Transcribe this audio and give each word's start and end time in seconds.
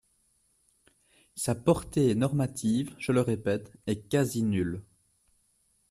Sa 1.35 1.53
portée 1.53 2.15
normative, 2.15 2.95
je 2.97 3.11
le 3.11 3.21
répète, 3.21 3.71
est 3.85 4.09
quasi 4.09 4.41
nulle. 4.41 4.81